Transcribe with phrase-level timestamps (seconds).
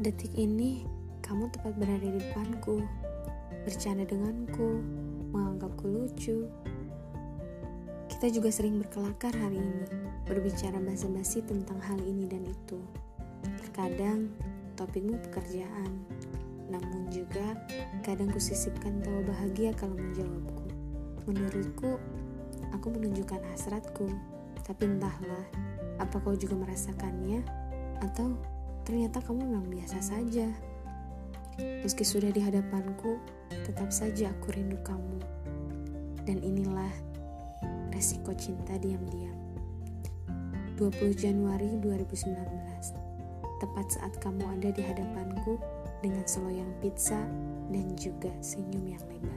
[0.00, 0.88] Detik ini,
[1.20, 2.80] kamu tepat berada di depanku,
[3.68, 4.80] bercanda denganku,
[5.28, 6.48] menganggapku lucu.
[8.08, 9.84] Kita juga sering berkelakar hari ini,
[10.24, 12.80] berbicara basa-basi tentang hal ini dan itu.
[13.60, 14.32] Terkadang,
[14.80, 15.92] topikmu pekerjaan,
[16.72, 17.60] namun juga
[18.00, 20.64] kadang kusisipkan tawa bahagia kalau menjawabku.
[21.28, 22.00] Menurutku,
[22.72, 24.08] aku menunjukkan hasratku,
[24.64, 25.44] tapi entahlah,
[26.00, 27.44] apa kau juga merasakannya,
[28.00, 28.32] atau
[28.90, 30.50] ternyata kamu memang biasa saja.
[31.86, 33.22] Meski sudah di hadapanku,
[33.62, 35.22] tetap saja aku rindu kamu.
[36.26, 36.90] Dan inilah
[37.94, 39.38] resiko cinta diam-diam.
[40.74, 42.34] 20 Januari 2019
[43.62, 45.62] Tepat saat kamu ada di hadapanku
[46.02, 47.22] dengan seloyang pizza
[47.70, 49.29] dan juga senyum yang lebar.